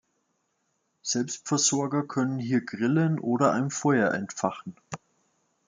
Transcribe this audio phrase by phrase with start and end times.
[1.03, 4.75] Selbstversorger können hier grillen oder ein Feuer entfachen.